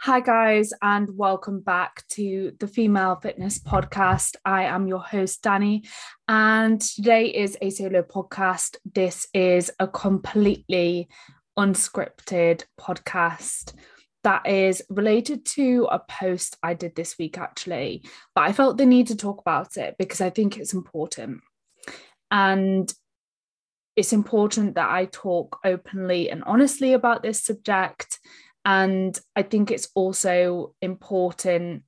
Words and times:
Hi, 0.00 0.20
guys, 0.20 0.72
and 0.82 1.08
welcome 1.16 1.60
back 1.60 2.06
to 2.10 2.52
the 2.60 2.66
Female 2.66 3.16
Fitness 3.16 3.58
Podcast. 3.58 4.36
I 4.44 4.64
am 4.64 4.86
your 4.86 4.98
host, 4.98 5.42
Danni, 5.42 5.88
and 6.28 6.78
today 6.78 7.28
is 7.28 7.56
a 7.62 7.70
solo 7.70 8.02
podcast. 8.02 8.76
This 8.84 9.26
is 9.32 9.70
a 9.78 9.88
completely 9.88 11.08
unscripted 11.58 12.64
podcast 12.78 13.72
that 14.24 14.46
is 14.46 14.82
related 14.90 15.46
to 15.46 15.88
a 15.90 16.00
post 16.00 16.58
I 16.62 16.74
did 16.74 16.96
this 16.96 17.16
week, 17.18 17.38
actually, 17.38 18.04
but 18.34 18.42
I 18.42 18.52
felt 18.52 18.76
the 18.76 18.86
need 18.86 19.06
to 19.06 19.16
talk 19.16 19.40
about 19.40 19.78
it 19.78 19.96
because 19.98 20.20
I 20.20 20.28
think 20.28 20.58
it's 20.58 20.74
important. 20.74 21.40
And 22.30 22.92
it's 23.96 24.12
important 24.12 24.74
that 24.74 24.90
I 24.90 25.06
talk 25.06 25.60
openly 25.64 26.28
and 26.28 26.42
honestly 26.44 26.92
about 26.92 27.22
this 27.22 27.42
subject 27.42 28.18
and 28.64 29.18
I 29.36 29.42
think 29.42 29.70
it's 29.70 29.88
also 29.94 30.74
important 30.80 31.82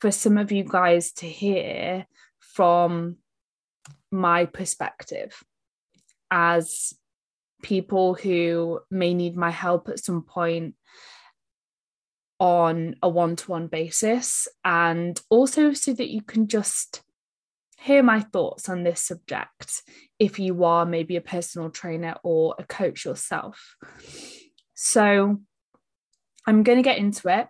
for 0.00 0.10
some 0.10 0.38
of 0.38 0.52
you 0.52 0.64
guys 0.64 1.12
to 1.12 1.26
hear 1.26 2.06
from 2.38 3.16
my 4.10 4.46
perspective 4.46 5.42
as 6.30 6.94
people 7.62 8.14
who 8.14 8.80
may 8.90 9.14
need 9.14 9.36
my 9.36 9.50
help 9.50 9.88
at 9.88 10.04
some 10.04 10.22
point 10.22 10.74
on 12.38 12.96
a 13.02 13.08
one 13.08 13.36
to 13.36 13.50
one 13.50 13.68
basis, 13.68 14.48
and 14.64 15.20
also 15.30 15.72
so 15.72 15.92
that 15.92 16.10
you 16.10 16.20
can 16.20 16.48
just 16.48 17.02
hear 17.78 18.02
my 18.02 18.20
thoughts 18.20 18.68
on 18.68 18.82
this 18.82 19.00
subject 19.00 19.82
if 20.18 20.38
you 20.38 20.64
are 20.64 20.84
maybe 20.84 21.16
a 21.16 21.20
personal 21.20 21.70
trainer 21.70 22.16
or 22.24 22.56
a 22.58 22.64
coach 22.64 23.04
yourself. 23.04 23.76
So, 24.74 25.40
I'm 26.46 26.62
going 26.62 26.78
to 26.78 26.82
get 26.82 26.98
into 26.98 27.28
it. 27.28 27.46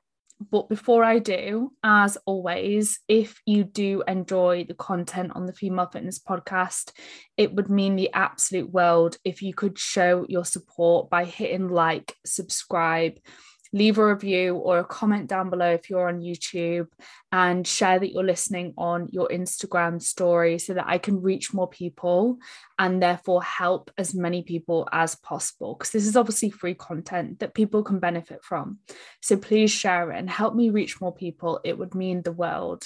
But 0.51 0.69
before 0.69 1.05
I 1.05 1.19
do, 1.21 1.73
as 1.85 2.19
always, 2.27 2.99
if 3.07 3.41
you 3.47 3.65
do 3.65 4.03
enjoy 4.09 4.65
the 4.65 4.75
content 4.75 5.33
on 5.34 5.47
the 5.47 5.53
Female 5.53 5.89
Fitness 5.93 6.19
Podcast, 6.19 6.93
it 7.37 7.55
would 7.55 7.71
mean 7.71 7.95
the 7.95 8.12
absolute 8.12 8.71
world 8.71 9.19
if 9.25 9.43
you 9.43 9.55
could 9.55 9.79
show 9.79 10.27
your 10.29 10.45
support 10.45 11.11
by 11.11 11.25
hitting 11.25 11.69
like, 11.69 12.17
subscribe, 12.27 13.19
leave 13.73 13.98
a 13.98 14.06
review 14.06 14.56
or 14.56 14.78
a 14.78 14.84
comment 14.84 15.28
down 15.28 15.51
below 15.51 15.70
if 15.70 15.89
you're 15.89 16.09
on 16.09 16.20
YouTube 16.20 16.89
and 17.31 17.67
share 17.67 17.98
that 17.98 18.12
you're 18.12 18.23
listening 18.23 18.75
on 18.77 19.09
your 19.12 19.28
Instagram 19.28 20.01
story 20.01 20.59
so 20.59 20.75
that 20.75 20.87
I 20.87 20.98
can 20.98 21.23
reach 21.23 21.55
more 21.55 21.69
people 21.69 22.39
and 22.78 23.03
therefore 23.03 23.43
help 23.43 23.91
as 23.97 24.15
many 24.15 24.43
people 24.43 24.89
as 24.93 25.15
possible. 25.15 25.75
Because 25.75 25.91
this 25.91 26.06
is 26.06 26.17
obviously 26.17 26.50
free 26.50 26.75
content 26.75 27.41
that 27.41 27.55
people 27.55 27.83
can 27.83 27.98
benefit 27.98 28.45
from. 28.45 28.78
So 29.23 29.37
please 29.37 29.70
share 29.70 30.12
it 30.12 30.19
and 30.19 30.28
help 30.28 30.55
me 30.55 30.70
reach 30.70 31.00
more 31.00 31.15
people. 31.15 31.61
It 31.65 31.78
would 31.78 31.95
mean 31.95 32.23
the 32.23 32.33
world. 32.33 32.84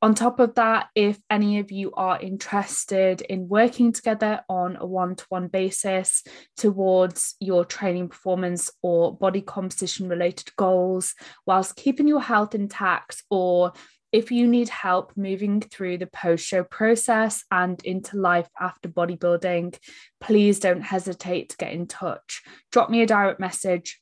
On 0.00 0.14
top 0.14 0.38
of 0.38 0.54
that, 0.54 0.90
if 0.94 1.18
any 1.28 1.58
of 1.58 1.72
you 1.72 1.92
are 1.92 2.20
interested 2.20 3.20
in 3.20 3.48
working 3.48 3.92
together 3.92 4.42
on 4.48 4.76
a 4.76 4.86
one 4.86 5.16
to 5.16 5.24
one 5.28 5.48
basis 5.48 6.22
towards 6.56 7.34
your 7.40 7.64
training 7.64 8.08
performance 8.08 8.70
or 8.80 9.16
body 9.16 9.40
composition 9.40 10.08
related 10.08 10.54
goals, 10.54 11.14
whilst 11.46 11.74
keeping 11.74 12.06
your 12.06 12.20
health 12.20 12.54
intact, 12.54 13.24
or 13.28 13.72
if 14.12 14.30
you 14.30 14.46
need 14.46 14.68
help 14.68 15.12
moving 15.16 15.60
through 15.60 15.98
the 15.98 16.06
post 16.06 16.46
show 16.46 16.62
process 16.62 17.42
and 17.50 17.84
into 17.84 18.16
life 18.16 18.48
after 18.58 18.88
bodybuilding, 18.88 19.76
please 20.20 20.60
don't 20.60 20.82
hesitate 20.82 21.48
to 21.48 21.56
get 21.56 21.72
in 21.72 21.88
touch. 21.88 22.42
Drop 22.70 22.88
me 22.88 23.02
a 23.02 23.06
direct 23.06 23.40
message, 23.40 24.00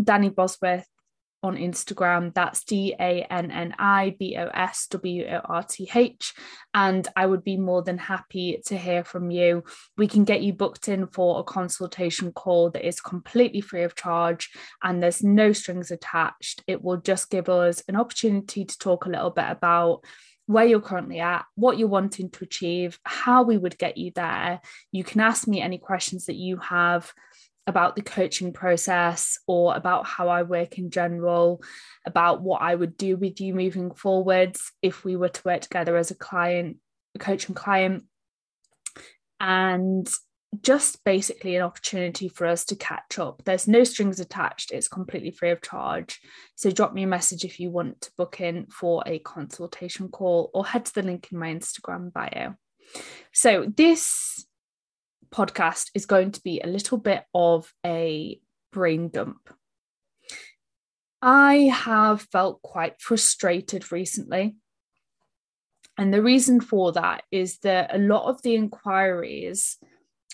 Danni 0.00 0.32
Bosworth 0.32 0.86
on 1.44 1.58
Instagram. 1.58 2.32
That's 2.34 2.64
D 2.64 2.94
A 2.98 3.26
N 3.30 3.50
N 3.50 3.74
I 3.78 4.16
B 4.18 4.36
O 4.38 4.48
S 4.48 4.86
W 4.90 5.26
O 5.26 5.40
R 5.44 5.62
T 5.62 5.88
H. 5.94 6.32
And 6.72 7.06
I 7.14 7.26
would 7.26 7.44
be 7.44 7.58
more 7.58 7.82
than 7.82 7.98
happy 7.98 8.60
to 8.66 8.76
hear 8.76 9.04
from 9.04 9.30
you. 9.30 9.62
We 9.98 10.08
can 10.08 10.24
get 10.24 10.42
you 10.42 10.54
booked 10.54 10.88
in 10.88 11.06
for 11.06 11.38
a 11.38 11.44
consultation 11.44 12.32
call 12.32 12.70
that 12.70 12.86
is 12.86 13.00
completely 13.00 13.60
free 13.60 13.82
of 13.82 13.94
charge 13.94 14.50
and 14.82 15.02
there's 15.02 15.22
no 15.22 15.52
strings 15.52 15.90
attached. 15.90 16.64
It 16.66 16.82
will 16.82 16.96
just 16.96 17.30
give 17.30 17.50
us 17.50 17.82
an 17.88 17.96
opportunity 17.96 18.64
to 18.64 18.78
talk 18.78 19.04
a 19.04 19.10
little 19.10 19.30
bit 19.30 19.46
about 19.50 20.02
where 20.46 20.64
you're 20.64 20.80
currently 20.80 21.20
at, 21.20 21.44
what 21.54 21.78
you're 21.78 21.88
wanting 21.88 22.30
to 22.30 22.44
achieve, 22.44 22.98
how 23.04 23.42
we 23.42 23.56
would 23.56 23.78
get 23.78 23.96
you 23.96 24.12
there. 24.14 24.60
You 24.92 25.04
can 25.04 25.20
ask 25.20 25.46
me 25.46 25.60
any 25.60 25.78
questions 25.78 26.26
that 26.26 26.36
you 26.36 26.58
have 26.58 27.12
about 27.66 27.96
the 27.96 28.02
coaching 28.02 28.52
process 28.52 29.38
or 29.46 29.74
about 29.74 30.06
how 30.06 30.28
I 30.28 30.42
work 30.42 30.78
in 30.78 30.90
general, 30.90 31.62
about 32.04 32.42
what 32.42 32.62
I 32.62 32.74
would 32.74 32.96
do 32.96 33.16
with 33.16 33.40
you 33.40 33.54
moving 33.54 33.92
forwards 33.94 34.72
if 34.82 35.04
we 35.04 35.16
were 35.16 35.30
to 35.30 35.42
work 35.44 35.62
together 35.62 35.96
as 35.96 36.10
a 36.10 36.14
client, 36.14 36.76
a 37.14 37.18
coach 37.18 37.48
and 37.48 37.56
client. 37.56 38.04
And 39.40 40.08
just 40.62 41.02
basically 41.04 41.56
an 41.56 41.62
opportunity 41.62 42.28
for 42.28 42.46
us 42.46 42.64
to 42.66 42.76
catch 42.76 43.18
up. 43.18 43.42
There's 43.44 43.66
no 43.66 43.84
strings 43.84 44.20
attached, 44.20 44.70
it's 44.70 44.88
completely 44.88 45.30
free 45.30 45.50
of 45.50 45.62
charge. 45.62 46.20
So 46.54 46.70
drop 46.70 46.92
me 46.92 47.02
a 47.02 47.08
message 47.08 47.44
if 47.44 47.58
you 47.58 47.70
want 47.70 48.02
to 48.02 48.12
book 48.16 48.40
in 48.40 48.66
for 48.66 49.02
a 49.06 49.18
consultation 49.18 50.08
call 50.08 50.50
or 50.54 50.64
head 50.64 50.84
to 50.86 50.94
the 50.94 51.02
link 51.02 51.28
in 51.32 51.38
my 51.38 51.52
Instagram 51.52 52.12
bio. 52.12 52.54
So, 53.32 53.66
this 53.74 54.46
podcast 55.34 55.90
is 55.94 56.06
going 56.06 56.30
to 56.30 56.42
be 56.42 56.60
a 56.60 56.68
little 56.68 56.98
bit 56.98 57.24
of 57.34 57.72
a 57.84 58.40
brain 58.72 59.08
dump. 59.08 59.52
I 61.20 61.72
have 61.72 62.22
felt 62.30 62.62
quite 62.62 63.00
frustrated 63.00 63.90
recently. 63.90 64.56
And 65.98 66.12
the 66.12 66.22
reason 66.22 66.60
for 66.60 66.92
that 66.92 67.22
is 67.30 67.58
that 67.58 67.94
a 67.94 67.98
lot 67.98 68.28
of 68.28 68.42
the 68.42 68.54
inquiries 68.54 69.76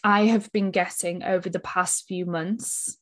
I 0.03 0.27
have 0.27 0.51
been 0.53 0.71
getting 0.71 1.23
over 1.23 1.49
the 1.49 1.61
past 1.61 2.07
few 2.07 2.27
months 2.27 2.99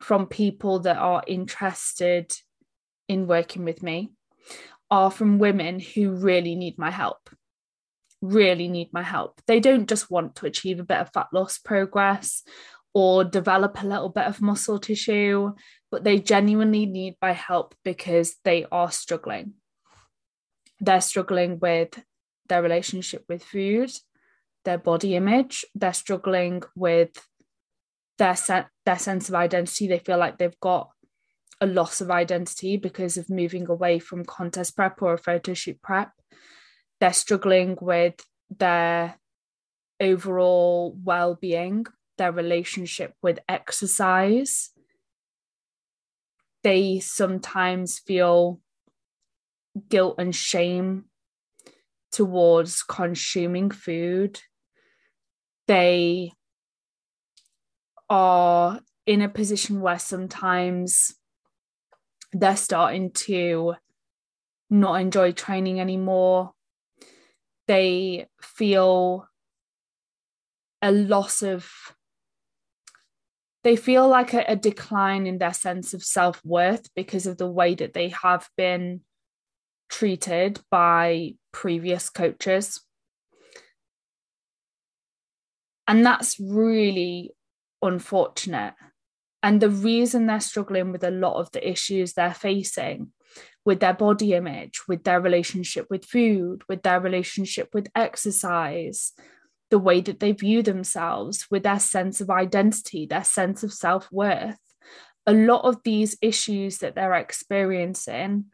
from 0.00 0.26
people 0.26 0.80
that 0.80 0.96
are 0.96 1.22
interested 1.26 2.34
in 3.08 3.26
working 3.26 3.64
with 3.64 3.82
me 3.82 4.12
are 4.90 5.10
from 5.10 5.38
women 5.38 5.80
who 5.80 6.10
really 6.10 6.54
need 6.54 6.78
my 6.78 6.90
help 6.90 7.30
really 8.24 8.68
need 8.68 8.88
my 8.92 9.02
help. 9.02 9.40
They 9.46 9.60
don't 9.60 9.88
just 9.88 10.10
want 10.10 10.36
to 10.36 10.46
achieve 10.46 10.80
a 10.80 10.84
bit 10.84 10.98
of 10.98 11.12
fat 11.12 11.28
loss 11.32 11.58
progress 11.58 12.42
or 12.92 13.24
develop 13.24 13.82
a 13.82 13.86
little 13.86 14.08
bit 14.08 14.26
of 14.26 14.40
muscle 14.40 14.78
tissue, 14.78 15.52
but 15.90 16.04
they 16.04 16.18
genuinely 16.18 16.86
need 16.86 17.16
my 17.20 17.32
help 17.32 17.74
because 17.84 18.36
they 18.44 18.66
are 18.70 18.90
struggling. 18.90 19.54
They're 20.80 21.00
struggling 21.00 21.58
with 21.58 22.00
their 22.48 22.62
relationship 22.62 23.24
with 23.28 23.42
food, 23.42 23.90
their 24.64 24.78
body 24.78 25.16
image, 25.16 25.64
they're 25.74 25.92
struggling 25.92 26.62
with 26.76 27.10
their 28.18 28.36
se- 28.36 28.66
their 28.86 28.98
sense 28.98 29.28
of 29.28 29.34
identity. 29.34 29.88
They 29.88 29.98
feel 29.98 30.18
like 30.18 30.38
they've 30.38 30.60
got 30.60 30.90
a 31.60 31.66
loss 31.66 32.00
of 32.00 32.10
identity 32.10 32.76
because 32.76 33.16
of 33.16 33.30
moving 33.30 33.68
away 33.68 33.98
from 33.98 34.24
contest 34.24 34.76
prep 34.76 35.00
or 35.02 35.14
a 35.14 35.18
photo 35.18 35.54
shoot 35.54 35.80
prep 35.82 36.12
they're 37.04 37.12
struggling 37.12 37.76
with 37.82 38.14
their 38.48 39.16
overall 40.00 40.96
well-being 41.04 41.84
their 42.16 42.32
relationship 42.32 43.12
with 43.20 43.40
exercise. 43.46 44.70
They 46.62 47.00
sometimes 47.00 47.98
feel 47.98 48.58
guilt 49.90 50.14
and 50.16 50.34
shame 50.34 51.04
towards 52.10 52.82
consuming 52.82 53.70
food. 53.70 54.40
They 55.68 56.32
are 58.08 58.80
in 59.04 59.20
a 59.20 59.28
position 59.28 59.82
where 59.82 59.98
sometimes 59.98 61.14
they're 62.32 62.56
starting 62.56 63.10
to 63.26 63.74
not 64.70 65.02
enjoy 65.02 65.32
training 65.32 65.80
anymore 65.80 66.54
they 67.66 68.26
feel 68.40 69.28
a 70.82 70.92
loss 70.92 71.42
of 71.42 71.70
they 73.62 73.76
feel 73.76 74.06
like 74.06 74.34
a, 74.34 74.44
a 74.46 74.56
decline 74.56 75.26
in 75.26 75.38
their 75.38 75.54
sense 75.54 75.94
of 75.94 76.04
self-worth 76.04 76.86
because 76.94 77.26
of 77.26 77.38
the 77.38 77.50
way 77.50 77.74
that 77.74 77.94
they 77.94 78.10
have 78.10 78.46
been 78.58 79.00
treated 79.88 80.60
by 80.70 81.32
previous 81.50 82.10
coaches. 82.10 82.82
And 85.88 86.04
that's 86.04 86.38
really 86.38 87.30
unfortunate. 87.80 88.74
And 89.42 89.62
the 89.62 89.70
reason 89.70 90.26
they're 90.26 90.40
struggling 90.40 90.92
with 90.92 91.02
a 91.02 91.10
lot 91.10 91.40
of 91.40 91.50
the 91.52 91.66
issues 91.66 92.12
they're 92.12 92.34
facing 92.34 93.13
with 93.64 93.80
their 93.80 93.94
body 93.94 94.34
image, 94.34 94.80
with 94.88 95.04
their 95.04 95.20
relationship 95.20 95.86
with 95.90 96.04
food, 96.04 96.62
with 96.68 96.82
their 96.82 97.00
relationship 97.00 97.70
with 97.72 97.88
exercise, 97.94 99.12
the 99.70 99.78
way 99.78 100.00
that 100.00 100.20
they 100.20 100.32
view 100.32 100.62
themselves, 100.62 101.46
with 101.50 101.62
their 101.62 101.80
sense 101.80 102.20
of 102.20 102.30
identity, 102.30 103.06
their 103.06 103.24
sense 103.24 103.62
of 103.62 103.72
self 103.72 104.10
worth, 104.12 104.58
a 105.26 105.32
lot 105.32 105.64
of 105.64 105.82
these 105.84 106.16
issues 106.20 106.78
that 106.78 106.94
they're 106.94 107.14
experiencing 107.14 108.46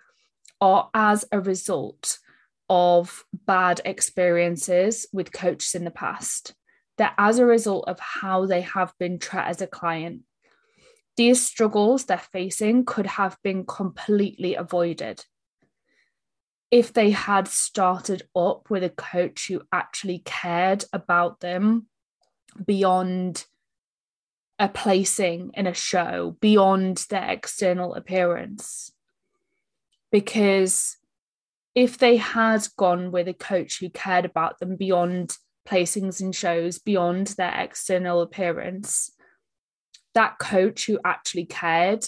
are 0.60 0.90
as 0.94 1.24
a 1.32 1.40
result 1.40 2.18
of 2.68 3.24
bad 3.32 3.80
experiences 3.84 5.06
with 5.12 5.32
coaches 5.32 5.74
in 5.74 5.84
the 5.84 5.90
past. 5.90 6.54
They're 6.98 7.14
as 7.18 7.38
a 7.38 7.46
result 7.46 7.88
of 7.88 7.98
how 7.98 8.46
they 8.46 8.60
have 8.60 8.92
been 8.98 9.18
treated 9.18 9.48
as 9.48 9.62
a 9.62 9.66
client. 9.66 10.22
These 11.16 11.44
struggles 11.44 12.04
they're 12.06 12.18
facing 12.18 12.84
could 12.84 13.06
have 13.06 13.36
been 13.42 13.66
completely 13.66 14.54
avoided 14.54 15.24
if 16.70 16.92
they 16.92 17.10
had 17.10 17.48
started 17.48 18.22
up 18.34 18.70
with 18.70 18.84
a 18.84 18.90
coach 18.90 19.48
who 19.48 19.62
actually 19.72 20.20
cared 20.24 20.84
about 20.92 21.40
them 21.40 21.86
beyond 22.64 23.44
a 24.58 24.68
placing 24.68 25.50
in 25.54 25.66
a 25.66 25.74
show, 25.74 26.36
beyond 26.40 27.06
their 27.08 27.28
external 27.30 27.94
appearance. 27.94 28.92
Because 30.12 30.96
if 31.74 31.98
they 31.98 32.16
had 32.16 32.66
gone 32.76 33.10
with 33.10 33.26
a 33.26 33.34
coach 33.34 33.80
who 33.80 33.88
cared 33.90 34.24
about 34.24 34.58
them 34.58 34.76
beyond 34.76 35.36
placings 35.66 36.20
in 36.20 36.32
shows, 36.32 36.78
beyond 36.78 37.28
their 37.28 37.54
external 37.58 38.20
appearance, 38.20 39.10
that 40.14 40.38
coach 40.38 40.86
who 40.86 40.98
actually 41.04 41.44
cared 41.44 42.06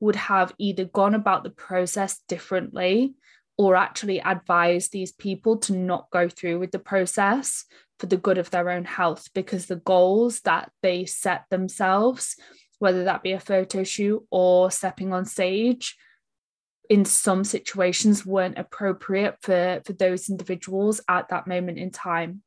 would 0.00 0.16
have 0.16 0.52
either 0.58 0.84
gone 0.84 1.14
about 1.14 1.44
the 1.44 1.50
process 1.50 2.20
differently 2.28 3.14
or 3.56 3.76
actually 3.76 4.20
advised 4.20 4.92
these 4.92 5.12
people 5.12 5.56
to 5.58 5.72
not 5.72 6.10
go 6.10 6.28
through 6.28 6.58
with 6.58 6.72
the 6.72 6.78
process 6.78 7.64
for 7.98 8.06
the 8.06 8.16
good 8.16 8.38
of 8.38 8.50
their 8.50 8.70
own 8.70 8.84
health 8.84 9.28
because 9.34 9.66
the 9.66 9.76
goals 9.76 10.40
that 10.40 10.70
they 10.82 11.04
set 11.04 11.44
themselves, 11.50 12.36
whether 12.80 13.04
that 13.04 13.22
be 13.22 13.32
a 13.32 13.40
photo 13.40 13.84
shoot 13.84 14.26
or 14.30 14.70
stepping 14.70 15.12
on 15.12 15.24
stage, 15.24 15.96
in 16.90 17.04
some 17.04 17.44
situations 17.44 18.26
weren't 18.26 18.58
appropriate 18.58 19.36
for, 19.40 19.80
for 19.86 19.92
those 19.94 20.28
individuals 20.28 21.00
at 21.08 21.28
that 21.28 21.46
moment 21.46 21.78
in 21.78 21.90
time. 21.90 22.42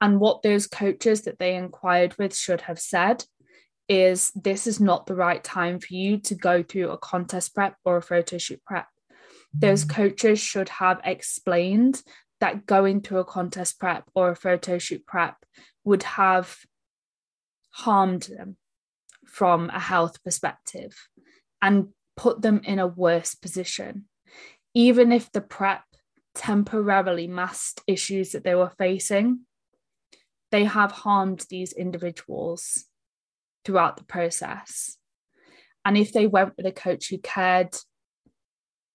And 0.00 0.20
what 0.20 0.42
those 0.42 0.66
coaches 0.66 1.22
that 1.22 1.38
they 1.38 1.56
inquired 1.56 2.16
with 2.18 2.36
should 2.36 2.62
have 2.62 2.78
said 2.78 3.24
is 3.90 4.30
this 4.36 4.68
is 4.68 4.78
not 4.78 5.06
the 5.06 5.16
right 5.16 5.42
time 5.42 5.80
for 5.80 5.92
you 5.92 6.16
to 6.16 6.36
go 6.36 6.62
through 6.62 6.90
a 6.90 6.98
contest 6.98 7.56
prep 7.56 7.74
or 7.84 7.96
a 7.96 8.02
photo 8.02 8.38
shoot 8.38 8.62
prep. 8.64 8.86
Those 9.52 9.84
mm. 9.84 9.90
coaches 9.90 10.38
should 10.38 10.68
have 10.68 11.00
explained 11.04 12.00
that 12.38 12.66
going 12.66 13.00
through 13.00 13.18
a 13.18 13.24
contest 13.24 13.80
prep 13.80 14.04
or 14.14 14.30
a 14.30 14.36
photo 14.36 14.78
shoot 14.78 15.04
prep 15.04 15.34
would 15.82 16.04
have 16.04 16.56
harmed 17.70 18.22
them 18.22 18.56
from 19.26 19.70
a 19.70 19.80
health 19.80 20.22
perspective 20.22 20.96
and 21.60 21.88
put 22.16 22.42
them 22.42 22.60
in 22.62 22.78
a 22.78 22.86
worse 22.86 23.34
position. 23.34 24.04
Even 24.72 25.10
if 25.10 25.32
the 25.32 25.40
prep 25.40 25.82
temporarily 26.36 27.26
masked 27.26 27.82
issues 27.88 28.30
that 28.30 28.44
they 28.44 28.54
were 28.54 28.72
facing, 28.78 29.40
they 30.52 30.62
have 30.62 30.92
harmed 30.92 31.44
these 31.50 31.72
individuals 31.72 32.84
throughout 33.64 33.96
the 33.96 34.04
process. 34.04 34.96
And 35.84 35.96
if 35.96 36.12
they 36.12 36.26
went 36.26 36.54
with 36.56 36.66
a 36.66 36.72
coach 36.72 37.08
who 37.08 37.18
cared 37.18 37.74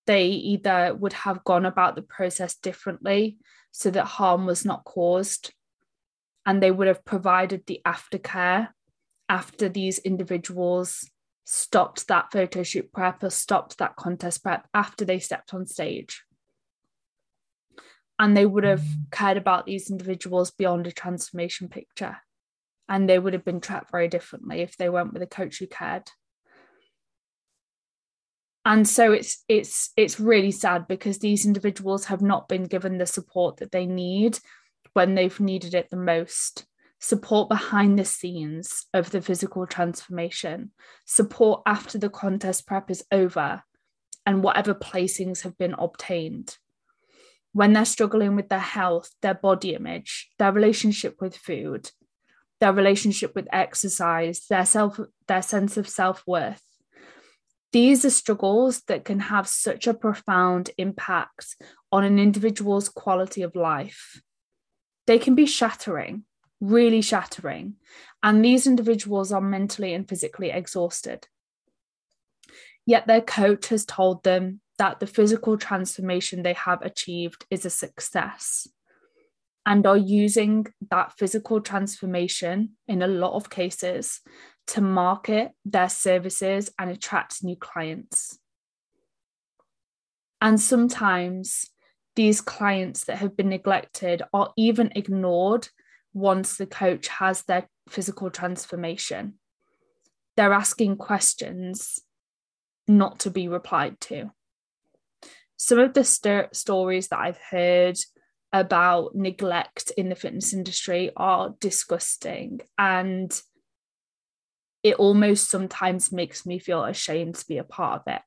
they 0.05 0.27
either 0.27 0.95
would 0.95 1.13
have 1.13 1.43
gone 1.43 1.65
about 1.65 1.95
the 1.95 2.01
process 2.01 2.55
differently 2.55 3.37
so 3.71 3.89
that 3.89 4.05
harm 4.05 4.45
was 4.45 4.63
not 4.63 4.85
caused, 4.85 5.53
and 6.45 6.61
they 6.61 6.71
would 6.71 6.87
have 6.87 7.03
provided 7.03 7.65
the 7.65 7.81
aftercare 7.85 8.69
after 9.27 9.67
these 9.67 9.99
individuals 9.99 11.09
stopped 11.43 12.07
that 12.07 12.31
photo 12.31 12.63
shoot 12.63 12.91
prep 12.91 13.23
or 13.23 13.29
stopped 13.29 13.77
that 13.77 13.95
contest 13.95 14.43
prep 14.43 14.67
after 14.73 15.03
they 15.05 15.19
stepped 15.19 15.53
on 15.53 15.65
stage. 15.65 16.23
And 18.17 18.37
they 18.37 18.45
would 18.45 18.63
have 18.63 18.81
mm. 18.81 19.11
cared 19.11 19.37
about 19.37 19.65
these 19.65 19.89
individuals 19.89 20.51
beyond 20.51 20.87
a 20.87 20.91
transformation 20.91 21.67
picture. 21.67 22.17
And 22.87 23.09
they 23.09 23.17
would 23.17 23.33
have 23.33 23.45
been 23.45 23.61
trapped 23.61 23.91
very 23.91 24.07
differently 24.07 24.61
if 24.61 24.77
they 24.77 24.89
went 24.89 25.13
with 25.13 25.21
a 25.21 25.27
coach 25.27 25.59
who 25.59 25.67
cared. 25.67 26.09
And 28.65 28.87
so 28.87 29.11
it's 29.11 29.43
it's 29.47 29.91
it's 29.95 30.19
really 30.19 30.51
sad 30.51 30.87
because 30.87 31.19
these 31.19 31.45
individuals 31.45 32.05
have 32.05 32.21
not 32.21 32.49
been 32.49 32.63
given 32.63 32.97
the 32.97 33.05
support 33.05 33.57
that 33.57 33.71
they 33.71 33.85
need 33.85 34.39
when 34.93 35.13
they've 35.13 35.39
needed 35.39 35.75
it 35.75 35.89
the 35.91 35.97
most. 35.97 36.65
Support 36.99 37.49
behind 37.49 37.99
the 37.99 38.05
scenes 38.05 38.85
of 38.91 39.11
the 39.11 39.21
physical 39.21 39.67
transformation. 39.67 40.71
Support 41.05 41.61
after 41.67 41.99
the 41.99 42.09
contest 42.09 42.65
prep 42.65 42.89
is 42.89 43.05
over 43.11 43.61
and 44.25 44.43
whatever 44.43 44.73
placings 44.73 45.43
have 45.43 45.55
been 45.57 45.75
obtained. 45.77 46.57
When 47.53 47.73
they're 47.73 47.85
struggling 47.85 48.35
with 48.35 48.49
their 48.49 48.57
health 48.57 49.11
their 49.21 49.35
body 49.35 49.75
image 49.75 50.31
their 50.39 50.51
relationship 50.51 51.21
with 51.21 51.37
food 51.37 51.91
their 52.59 52.73
relationship 52.73 53.35
with 53.35 53.47
exercise 53.51 54.45
their 54.49 54.65
self 54.65 54.99
their 55.27 55.41
sense 55.41 55.77
of 55.77 55.87
self-worth 55.87 56.61
these 57.75 58.05
are 58.05 58.09
struggles 58.09 58.83
that 58.83 59.03
can 59.03 59.19
have 59.19 59.49
such 59.49 59.85
a 59.85 59.93
profound 59.93 60.69
impact 60.77 61.57
on 61.91 62.05
an 62.05 62.19
individual's 62.19 62.87
quality 62.87 63.41
of 63.41 63.53
life. 63.53 64.21
They 65.07 65.19
can 65.19 65.35
be 65.35 65.45
shattering, 65.45 66.23
really 66.61 67.01
shattering, 67.01 67.75
and 68.23 68.45
these 68.45 68.65
individuals 68.65 69.33
are 69.33 69.41
mentally 69.41 69.93
and 69.93 70.07
physically 70.07 70.51
exhausted. 70.51 71.27
Yet 72.85 73.07
their 73.07 73.19
coach 73.19 73.67
has 73.67 73.85
told 73.85 74.23
them 74.23 74.61
that 74.77 75.01
the 75.01 75.07
physical 75.07 75.57
transformation 75.57 76.43
they 76.43 76.53
have 76.53 76.81
achieved 76.81 77.45
is 77.49 77.65
a 77.65 77.69
success 77.69 78.69
and 79.65 79.85
are 79.87 79.97
using 79.97 80.67
that 80.91 81.13
physical 81.17 81.59
transformation 81.59 82.71
in 82.87 83.01
a 83.01 83.07
lot 83.07 83.33
of 83.33 83.49
cases 83.49 84.21
to 84.67 84.81
market 84.81 85.51
their 85.63 85.89
services 85.89 86.71
and 86.79 86.91
attract 86.91 87.43
new 87.43 87.55
clients. 87.55 88.37
And 90.41 90.59
sometimes 90.59 91.69
these 92.15 92.41
clients 92.41 93.05
that 93.05 93.17
have 93.17 93.35
been 93.35 93.49
neglected 93.49 94.21
are 94.33 94.53
even 94.57 94.91
ignored 94.95 95.67
once 96.13 96.57
the 96.57 96.65
coach 96.65 97.07
has 97.07 97.43
their 97.43 97.67
physical 97.89 98.29
transformation. 98.29 99.35
They're 100.37 100.53
asking 100.53 100.97
questions 100.97 101.99
not 102.87 103.19
to 103.19 103.31
be 103.31 103.47
replied 103.47 103.99
to. 104.01 104.31
Some 105.57 105.79
of 105.79 105.93
the 105.93 106.03
st- 106.03 106.55
stories 106.55 107.07
that 107.09 107.19
I've 107.19 107.39
heard 107.49 107.97
about 108.55 109.13
neglect 109.15 109.91
in 109.97 110.07
the 110.07 110.15
fitness 110.15 110.53
industry 110.53 111.11
are 111.17 111.53
disgusting 111.59 112.61
and 112.77 113.41
it 114.81 114.95
almost 114.95 115.49
sometimes 115.49 116.13
makes 116.13 116.45
me 116.45 116.57
feel 116.57 116.85
ashamed 116.85 117.35
to 117.35 117.47
be 117.47 117.57
a 117.57 117.65
part 117.65 118.01
of 118.01 118.13
it. 118.13 118.21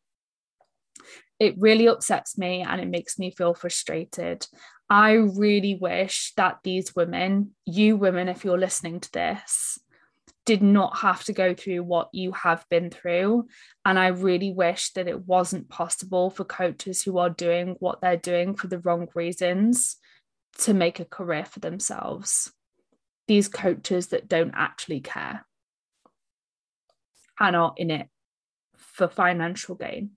It 1.40 1.54
really 1.58 1.88
upsets 1.88 2.36
me 2.36 2.60
and 2.60 2.78
it 2.78 2.88
makes 2.88 3.18
me 3.18 3.30
feel 3.30 3.54
frustrated. 3.54 4.46
I 4.90 5.12
really 5.12 5.76
wish 5.76 6.34
that 6.36 6.58
these 6.62 6.94
women, 6.94 7.52
you 7.64 7.96
women, 7.96 8.28
if 8.28 8.44
you're 8.44 8.58
listening 8.58 9.00
to 9.00 9.12
this, 9.12 9.78
did 10.44 10.62
not 10.62 10.98
have 10.98 11.24
to 11.24 11.32
go 11.32 11.54
through 11.54 11.84
what 11.84 12.10
you 12.12 12.32
have 12.32 12.66
been 12.68 12.90
through. 12.90 13.46
And 13.86 13.98
I 13.98 14.08
really 14.08 14.52
wish 14.52 14.92
that 14.92 15.08
it 15.08 15.26
wasn't 15.26 15.70
possible 15.70 16.28
for 16.28 16.44
coaches 16.44 17.02
who 17.02 17.16
are 17.16 17.30
doing 17.30 17.76
what 17.78 18.02
they're 18.02 18.16
doing 18.18 18.56
for 18.56 18.66
the 18.66 18.80
wrong 18.80 19.08
reasons 19.14 19.96
to 20.58 20.74
make 20.74 21.00
a 21.00 21.04
career 21.04 21.44
for 21.44 21.60
themselves. 21.60 22.52
These 23.26 23.48
coaches 23.48 24.08
that 24.08 24.28
don't 24.28 24.54
actually 24.56 25.00
care 25.00 25.46
and 27.38 27.54
are 27.54 27.74
in 27.76 27.90
it 27.90 28.08
for 28.76 29.08
financial 29.08 29.74
gain. 29.74 30.10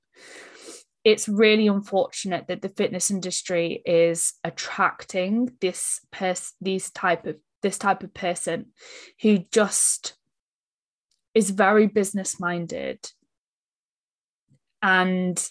It's 1.03 1.27
really 1.27 1.67
unfortunate 1.67 2.47
that 2.47 2.61
the 2.61 2.69
fitness 2.69 3.11
industry 3.11 3.81
is 3.85 4.33
attracting 4.43 5.51
this 5.59 5.99
pers- 6.11 6.53
these 6.61 6.91
type 6.91 7.25
of 7.25 7.37
this 7.61 7.77
type 7.77 8.03
of 8.03 8.13
person 8.13 8.67
who 9.21 9.39
just 9.51 10.15
is 11.33 11.49
very 11.51 11.87
business 11.87 12.39
minded 12.39 12.99
and 14.81 15.47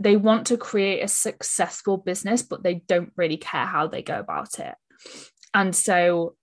they 0.00 0.16
want 0.16 0.48
to 0.48 0.56
create 0.56 1.02
a 1.02 1.08
successful 1.08 1.96
business 1.96 2.42
but 2.42 2.62
they 2.62 2.74
don't 2.74 3.12
really 3.16 3.36
care 3.36 3.66
how 3.66 3.86
they 3.86 4.02
go 4.02 4.18
about 4.18 4.58
it 4.58 4.74
and 5.54 5.74
so 5.74 6.34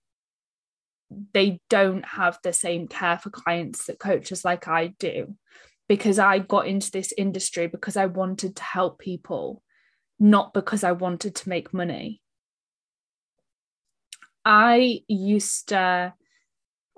they 1.32 1.60
don't 1.70 2.04
have 2.04 2.38
the 2.42 2.52
same 2.52 2.86
care 2.86 3.18
for 3.18 3.30
clients 3.30 3.86
that 3.86 3.98
coaches 3.98 4.44
like 4.44 4.68
I 4.68 4.88
do 4.98 5.34
because 5.88 6.18
I 6.18 6.38
got 6.38 6.66
into 6.66 6.90
this 6.90 7.12
industry 7.16 7.66
because 7.66 7.96
I 7.96 8.06
wanted 8.06 8.56
to 8.56 8.62
help 8.62 8.98
people, 8.98 9.62
not 10.20 10.52
because 10.52 10.84
I 10.84 10.92
wanted 10.92 11.34
to 11.36 11.48
make 11.48 11.72
money. 11.72 12.20
I 14.44 15.00
used 15.08 15.70
to, 15.70 16.12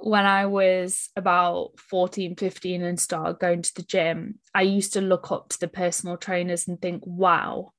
when 0.02 0.24
I 0.24 0.46
was 0.46 1.10
about 1.16 1.78
14, 1.78 2.36
15 2.36 2.82
and 2.82 2.98
started 2.98 3.38
going 3.38 3.62
to 3.62 3.74
the 3.74 3.82
gym, 3.82 4.38
I 4.54 4.62
used 4.62 4.94
to 4.94 5.00
look 5.00 5.30
up 5.30 5.50
to 5.50 5.60
the 5.60 5.68
personal 5.68 6.16
trainers 6.16 6.66
and 6.66 6.80
think, 6.80 7.02
wow, 7.06 7.72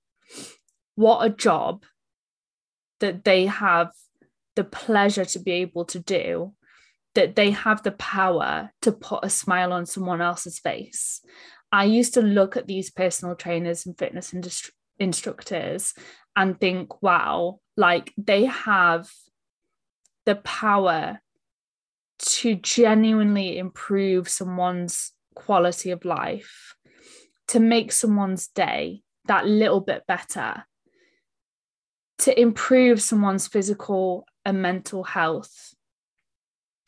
what 0.96 1.26
a 1.26 1.30
job 1.30 1.84
that 3.00 3.24
they 3.24 3.48
have 3.48 3.92
the 4.56 4.64
pleasure 4.64 5.26
to 5.26 5.40
be 5.40 5.52
able 5.52 5.86
to 5.86 6.00
do, 6.00 6.54
that 7.16 7.36
they 7.36 7.52
have 7.52 7.84
the 7.84 7.92
power 7.92 8.72
to 8.82 8.92
put 8.92 9.24
a 9.24 9.30
smile 9.30 9.74
on 9.74 9.86
someone 9.86 10.22
else's 10.22 10.60
face. 10.60 11.22
I 11.72 11.86
used 11.86 12.14
to 12.16 12.22
look 12.22 12.56
at 12.58 12.68
these 12.68 12.92
personal 12.92 13.36
trainers 13.36 13.86
and 13.86 13.98
fitness 13.98 14.32
industri- 14.32 14.72
instructors 15.00 15.94
and 16.36 16.60
think, 16.60 17.02
wow, 17.02 17.60
like 17.76 18.14
they 18.18 18.46
have 18.46 19.10
the 20.26 20.36
power 20.36 21.20
to 22.22 22.56
genuinely 22.56 23.58
improve 23.58 24.30
someone's 24.30 25.12
quality 25.36 25.92
of 25.92 26.06
life, 26.06 26.76
to 27.48 27.60
make 27.60 27.92
someone's 27.92 28.48
day 28.48 29.02
that 29.26 29.48
little 29.48 29.82
bit 29.82 30.06
better, 30.08 30.66
to 32.20 32.40
improve 32.40 33.02
someone's 33.02 33.48
physical 33.48 34.26
and 34.46 34.62
mental 34.62 35.04
health, 35.04 35.74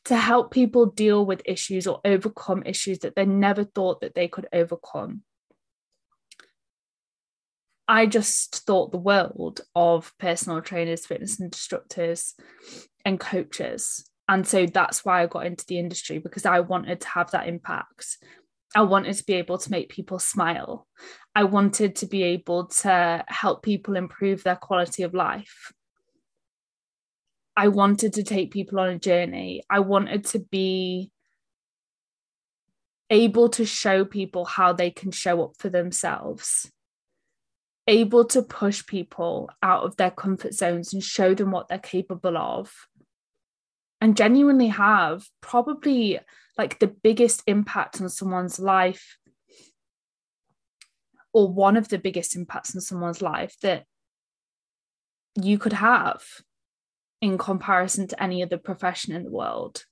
to 0.06 0.16
help 0.16 0.52
people 0.52 0.86
deal 0.86 1.26
with 1.26 1.42
issues 1.46 1.88
or 1.88 2.02
overcome 2.06 2.64
issues 2.66 3.00
that 3.00 3.16
they 3.16 3.26
never 3.26 3.64
thought 3.64 4.02
that 4.02 4.16
they 4.16 4.28
could 4.28 4.48
overcome. 4.54 5.24
I 7.88 8.06
just 8.06 8.66
thought 8.66 8.92
the 8.92 8.98
world 8.98 9.62
of 9.76 10.14
personal 10.18 10.62
trainers, 10.62 11.06
fitness 11.06 11.40
instructors, 11.40 12.34
and 13.04 13.20
coaches. 13.20 14.10
And 14.28 14.48
so 14.48 14.66
that's 14.66 15.04
why 15.04 15.22
I 15.22 15.28
got 15.28 15.46
into 15.46 15.66
the 15.66 15.80
industry 15.80 16.18
because 16.18 16.46
I 16.46 16.62
wanted 16.62 17.02
to 17.02 17.08
have 17.10 17.32
that 17.32 17.48
impact. 17.48 18.18
I 18.76 18.82
wanted 18.82 19.16
to 19.18 19.26
be 19.26 19.34
able 19.34 19.58
to 19.58 19.72
make 19.72 19.90
people 19.90 20.18
smile. 20.18 20.88
I 21.36 21.44
wanted 21.44 21.96
to 21.98 22.06
be 22.06 22.24
able 22.24 22.68
to 22.68 23.24
help 23.28 23.64
people 23.64 23.96
improve 23.96 24.44
their 24.44 24.56
quality 24.56 25.04
of 25.04 25.14
life. 25.14 25.72
I 27.56 27.68
wanted 27.68 28.14
to 28.14 28.24
take 28.24 28.52
people 28.52 28.80
on 28.80 28.90
a 28.90 29.00
journey. 29.00 29.62
I 29.70 29.80
wanted 29.80 30.26
to 30.28 30.40
be 30.40 31.12
able 33.10 33.50
to 33.50 33.66
show 33.66 34.06
people 34.06 34.46
how 34.46 34.74
they 34.74 34.90
can 34.90 35.12
show 35.12 35.44
up 35.44 35.52
for 35.60 35.70
themselves, 35.70 36.72
able 37.88 38.26
to 38.26 38.42
push 38.42 38.84
people 38.88 39.50
out 39.62 39.84
of 39.84 39.96
their 39.98 40.10
comfort 40.10 40.54
zones 40.56 40.94
and 40.94 41.04
show 41.04 41.36
them 41.36 41.52
what 41.52 41.68
they're 41.68 41.78
capable 41.78 42.38
of 42.38 42.74
and 44.04 44.18
genuinely 44.18 44.68
have 44.68 45.26
probably 45.40 46.20
like 46.58 46.78
the 46.80 46.88
biggest 46.88 47.42
impact 47.48 48.02
on 48.02 48.10
someone's 48.10 48.60
life 48.60 49.18
or 51.32 51.48
one 51.48 51.78
of 51.78 51.88
the 51.88 51.98
biggest 51.98 52.36
impacts 52.36 52.76
on 52.76 52.82
someone's 52.82 53.22
life 53.22 53.56
that 53.62 53.86
you 55.42 55.58
could 55.58 55.72
have 55.72 56.22
in 57.22 57.38
comparison 57.38 58.06
to 58.06 58.22
any 58.22 58.44
other 58.44 58.58
profession 58.58 59.16
in 59.16 59.24
the 59.24 59.32
world. 59.32 59.86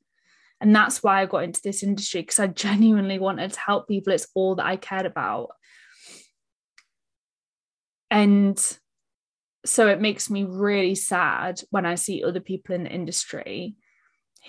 And 0.60 0.76
that's 0.76 1.02
why 1.02 1.22
I 1.22 1.26
got 1.26 1.46
into 1.46 1.62
this 1.64 1.82
industry 1.82 2.22
because 2.22 2.40
I 2.40 2.48
genuinely 2.48 3.18
wanted 3.18 3.54
to 3.54 3.60
help 3.62 3.88
people. 3.88 4.12
It's 4.12 4.28
all 4.36 4.56
that 4.56 4.66
I 4.66 4.76
cared 4.76 5.06
about. 5.06 5.52
And 8.10 8.60
so 9.66 9.88
it 9.88 10.02
makes 10.02 10.30
me 10.30 10.44
really 10.44 10.96
sad 10.96 11.62
when 11.70 11.86
I 11.86 11.96
see 11.96 12.26
other 12.26 12.42
people 12.42 12.76
in 12.76 12.84
the 12.84 12.92
industry 12.92 13.78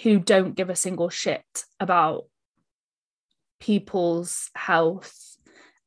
who 0.03 0.19
don't 0.19 0.55
give 0.55 0.71
a 0.71 0.77
single 0.77 1.09
shit 1.09 1.65
about 1.79 2.25
people's 3.61 4.51
health 4.55 5.37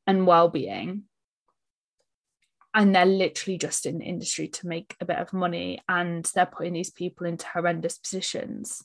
and 0.06 0.28
well-being. 0.28 1.04
And 2.74 2.94
they're 2.94 3.06
literally 3.06 3.58
just 3.58 3.86
in 3.86 4.00
the 4.00 4.06
industry 4.06 4.50
to 4.50 4.68
make 4.68 4.96
a 5.00 5.06
bit 5.06 5.18
of 5.18 5.32
money 5.34 5.80
and 5.88 6.30
they're 6.36 6.46
putting 6.46 6.74
these 6.74 6.92
people 6.92 7.26
into 7.26 7.48
horrendous 7.48 7.98
positions. 7.98 8.84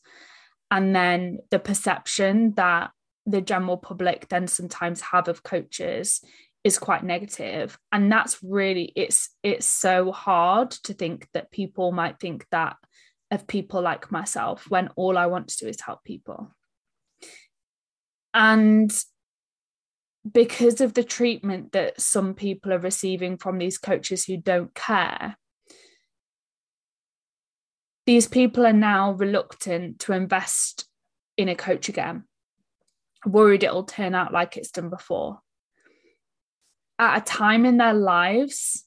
And 0.70 0.94
then 0.94 1.40
the 1.50 1.58
perception 1.58 2.54
that 2.54 2.92
the 3.26 3.40
general 3.40 3.76
public 3.76 4.28
then 4.28 4.46
sometimes 4.46 5.00
have 5.00 5.28
of 5.28 5.42
coaches 5.42 6.20
is 6.62 6.78
quite 6.78 7.02
negative. 7.02 7.78
And 7.90 8.10
that's 8.12 8.38
really 8.42 8.92
it's 8.94 9.30
it's 9.42 9.66
so 9.66 10.12
hard 10.12 10.70
to 10.84 10.94
think 10.94 11.28
that 11.32 11.50
people 11.50 11.90
might 11.90 12.20
think 12.20 12.46
that 12.50 12.76
of 13.30 13.46
people 13.46 13.80
like 13.80 14.10
myself 14.10 14.66
when 14.68 14.88
all 14.96 15.16
I 15.16 15.26
want 15.26 15.49
to 15.49 15.64
do 15.64 15.68
is 15.68 15.80
help 15.80 16.02
people. 16.04 16.54
And 18.34 18.92
because 20.30 20.80
of 20.80 20.94
the 20.94 21.04
treatment 21.04 21.72
that 21.72 22.00
some 22.00 22.34
people 22.34 22.72
are 22.72 22.78
receiving 22.78 23.38
from 23.38 23.58
these 23.58 23.78
coaches 23.78 24.25
who 24.25 24.37
don't 24.37 24.75
care, 24.75 25.37
these 28.06 28.26
people 28.26 28.66
are 28.66 28.72
now 28.72 29.12
reluctant 29.12 30.00
to 30.00 30.12
invest 30.12 30.87
in 31.37 31.49
a 31.49 31.54
coach 31.54 31.88
again, 31.88 32.25
worried 33.25 33.62
it'll 33.62 33.84
turn 33.84 34.14
out 34.14 34.32
like 34.32 34.56
it's 34.56 34.70
done 34.70 34.90
before. 34.90 35.40
At 36.99 37.18
a 37.18 37.25
time 37.25 37.64
in 37.64 37.78
their 37.78 37.94
lives 37.94 38.84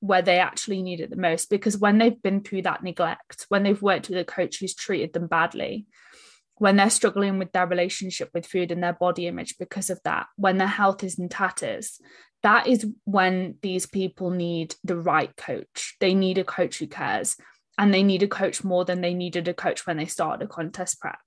where 0.00 0.22
they 0.22 0.38
actually 0.38 0.82
need 0.82 1.00
it 1.00 1.10
the 1.10 1.16
most 1.16 1.50
because 1.50 1.78
when 1.78 1.98
they've 1.98 2.22
been 2.22 2.42
through 2.42 2.62
that 2.62 2.82
neglect, 2.82 3.46
when 3.48 3.62
they've 3.62 3.82
worked 3.82 4.08
with 4.08 4.18
a 4.18 4.24
coach 4.24 4.58
who's 4.58 4.74
treated 4.74 5.12
them 5.12 5.26
badly, 5.26 5.86
when 6.56 6.76
they're 6.76 6.90
struggling 6.90 7.38
with 7.38 7.52
their 7.52 7.66
relationship 7.66 8.30
with 8.34 8.46
food 8.46 8.70
and 8.70 8.82
their 8.82 8.92
body 8.92 9.26
image 9.26 9.56
because 9.58 9.88
of 9.88 10.00
that, 10.04 10.26
when 10.36 10.58
their 10.58 10.66
health 10.66 11.02
is 11.04 11.18
in 11.18 11.28
tatters, 11.28 12.00
that 12.42 12.66
is 12.66 12.86
when 13.04 13.56
these 13.62 13.86
people 13.86 14.30
need 14.30 14.74
the 14.84 14.96
right 14.96 15.34
coach. 15.36 15.96
They 16.00 16.14
need 16.14 16.38
a 16.38 16.44
coach 16.44 16.78
who 16.78 16.86
cares 16.86 17.36
and 17.78 17.92
they 17.94 18.02
need 18.02 18.22
a 18.22 18.28
coach 18.28 18.62
more 18.64 18.84
than 18.84 19.00
they 19.00 19.14
needed 19.14 19.48
a 19.48 19.54
coach 19.54 19.86
when 19.86 19.96
they 19.96 20.06
started 20.06 20.44
a 20.44 20.48
contest 20.48 21.00
prep. 21.00 21.18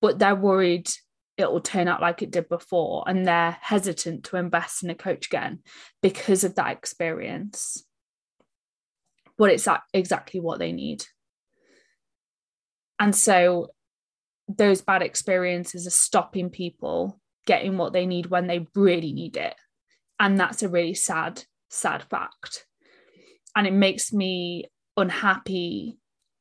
But 0.00 0.18
they're 0.18 0.34
worried 0.34 0.88
it 1.38 1.50
will 1.50 1.60
turn 1.60 1.86
out 1.86 2.02
like 2.02 2.20
it 2.20 2.32
did 2.32 2.48
before 2.48 3.04
and 3.06 3.26
they're 3.26 3.56
hesitant 3.60 4.24
to 4.24 4.36
invest 4.36 4.82
in 4.82 4.90
a 4.90 4.94
coach 4.94 5.26
again 5.26 5.60
because 6.02 6.42
of 6.42 6.56
that 6.56 6.72
experience. 6.72 7.84
But 9.38 9.50
it's 9.50 9.68
exactly 9.94 10.40
what 10.40 10.58
they 10.58 10.72
need. 10.72 11.04
And 12.98 13.14
so 13.14 13.68
those 14.48 14.80
bad 14.80 15.02
experiences 15.02 15.86
are 15.86 15.90
stopping 15.90 16.50
people 16.50 17.20
getting 17.46 17.78
what 17.78 17.92
they 17.92 18.04
need 18.04 18.26
when 18.26 18.48
they 18.48 18.66
really 18.74 19.12
need 19.12 19.36
it. 19.36 19.54
And 20.18 20.38
that's 20.40 20.64
a 20.64 20.68
really 20.68 20.94
sad 20.94 21.44
sad 21.70 22.02
fact. 22.10 22.66
And 23.54 23.64
it 23.64 23.72
makes 23.72 24.12
me 24.12 24.64
unhappy 24.96 25.98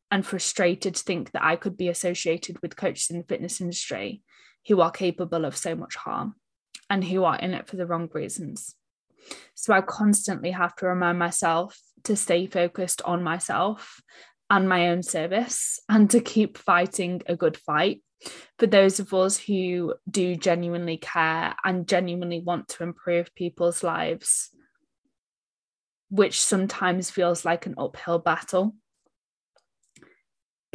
and 0.10 0.26
frustrated 0.26 0.96
to 0.96 1.04
think 1.04 1.32
that 1.32 1.44
I 1.44 1.56
could 1.56 1.78
be 1.78 1.90
associated 1.90 2.62
with 2.64 2.76
coaches 2.76 3.12
in 3.12 3.20
the 3.20 3.26
fitness 3.26 3.62
industry 3.62 4.24
who 4.68 4.82
are 4.82 4.92
capable 4.92 5.46
of 5.46 5.56
so 5.56 5.76
much 5.76 5.96
harm 5.96 6.36
and 6.90 7.04
who 7.04 7.24
are 7.24 7.38
in 7.38 7.54
it 7.54 7.68
for 7.68 7.76
the 7.76 7.86
wrong 7.86 8.10
reasons. 8.14 8.76
So 9.56 9.74
I 9.74 9.82
constantly 9.82 10.52
have 10.52 10.76
to 10.78 10.88
remind 10.88 11.20
myself 11.20 11.80
to 12.04 12.16
stay 12.16 12.48
focused 12.48 13.02
on 13.04 13.24
myself 13.24 14.02
and 14.50 14.70
my 14.70 14.90
own 14.90 15.04
service 15.04 15.80
and 15.90 16.10
to 16.12 16.22
keep 16.22 16.58
fighting 16.58 17.22
a 17.28 17.36
good 17.36 17.58
fight. 17.58 18.02
For 18.58 18.68
those 18.68 19.00
of 19.00 19.14
us 19.14 19.38
who 19.38 19.96
do 20.10 20.36
genuinely 20.36 20.98
care 20.98 21.56
and 21.64 21.88
genuinely 21.88 22.40
want 22.40 22.68
to 22.70 22.84
improve 22.84 23.36
people's 23.36 23.84
lives, 23.84 24.50
which 26.10 26.42
sometimes 26.42 27.10
feels 27.10 27.46
like 27.46 27.66
an 27.66 27.76
uphill 27.78 28.20
battle 28.20 28.74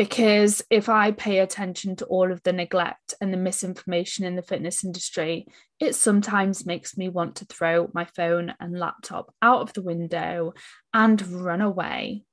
because 0.03 0.63
if 0.69 0.89
I 0.89 1.13
pay 1.13 1.39
attention 1.39 1.95
to 1.95 2.05
all 2.07 2.33
of 2.33 2.43
the 2.43 2.53
neglect 2.53 3.15
and 3.21 3.33
the 3.33 3.37
misinformation 3.37 4.25
in 4.25 4.35
the 4.35 4.43
fitness 4.43 4.83
industry, 4.83 5.47
it 5.79 5.95
sometimes 5.95 6.67
makes 6.67 6.97
me 6.97 7.09
want 7.09 7.37
to 7.37 7.45
throw 7.45 7.89
my 7.95 8.05
phone 8.05 8.53
and 8.59 8.77
laptop 8.77 9.33
out 9.41 9.61
of 9.61 9.75
the 9.75 9.83
window 9.83 10.55
and 10.93 11.25
run 11.29 11.61
away. 11.61 12.25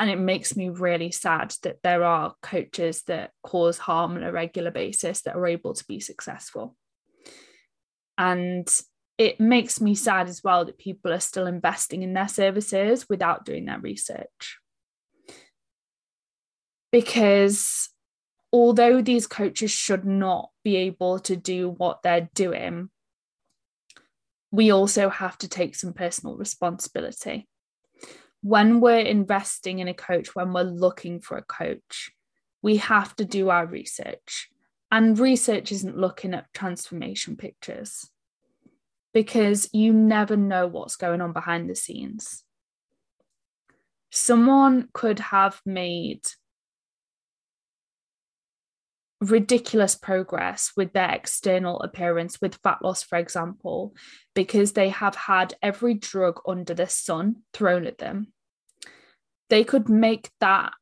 And 0.00 0.10
it 0.10 0.18
makes 0.18 0.56
me 0.56 0.68
really 0.68 1.12
sad 1.12 1.54
that 1.62 1.78
there 1.84 2.02
are 2.02 2.34
coaches 2.42 3.04
that 3.06 3.30
cause 3.44 3.78
harm 3.78 4.16
on 4.16 4.24
a 4.24 4.32
regular 4.32 4.72
basis 4.72 5.22
that 5.22 5.36
are 5.36 5.46
able 5.46 5.74
to 5.74 5.84
be 5.86 6.00
successful. 6.00 6.74
And 8.18 8.68
it 9.16 9.38
makes 9.38 9.80
me 9.80 9.94
sad 9.94 10.28
as 10.28 10.42
well 10.42 10.64
that 10.64 10.78
people 10.78 11.12
are 11.12 11.20
still 11.20 11.46
investing 11.46 12.02
in 12.02 12.14
their 12.14 12.26
services 12.26 13.08
without 13.08 13.44
doing 13.44 13.66
their 13.66 13.78
research 13.78 14.58
because 16.94 17.88
although 18.52 19.02
these 19.02 19.26
coaches 19.26 19.72
should 19.72 20.04
not 20.04 20.50
be 20.62 20.76
able 20.76 21.18
to 21.18 21.34
do 21.34 21.68
what 21.68 22.04
they're 22.04 22.30
doing, 22.34 22.88
we 24.52 24.70
also 24.70 25.08
have 25.08 25.36
to 25.38 25.48
take 25.48 25.74
some 25.74 25.92
personal 25.92 26.36
responsibility. 26.36 27.48
When 28.42 28.80
we're 28.80 29.00
investing 29.00 29.80
in 29.80 29.88
a 29.88 29.92
coach, 29.92 30.36
when 30.36 30.52
we're 30.52 30.62
looking 30.62 31.18
for 31.18 31.36
a 31.36 31.42
coach, 31.42 32.12
we 32.62 32.76
have 32.76 33.16
to 33.16 33.24
do 33.24 33.50
our 33.50 33.66
research. 33.66 34.48
And 34.88 35.18
research 35.18 35.72
isn't 35.72 35.98
looking 35.98 36.32
at 36.32 36.54
transformation 36.54 37.34
pictures 37.36 38.08
because 39.12 39.68
you 39.72 39.92
never 39.92 40.36
know 40.36 40.68
what's 40.68 40.94
going 40.94 41.20
on 41.20 41.32
behind 41.32 41.68
the 41.68 41.74
scenes. 41.74 42.44
Someone 44.12 44.90
could 44.92 45.18
have 45.18 45.60
made 45.66 46.20
ridiculous 49.20 49.94
progress 49.94 50.72
with 50.76 50.92
their 50.92 51.10
external 51.10 51.80
appearance, 51.80 52.40
with 52.40 52.58
fat 52.62 52.78
loss, 52.82 53.02
for 53.02 53.16
example, 53.18 53.94
because 54.34 54.72
they 54.72 54.88
have 54.88 55.14
had 55.14 55.54
every 55.62 55.94
drug 55.94 56.40
under 56.46 56.74
the 56.74 56.86
sun 56.86 57.36
thrown 57.52 57.86
at 57.86 57.98
them. 57.98 58.32
They 59.50 59.64
could 59.64 59.88
make 59.88 60.30
that 60.40 60.72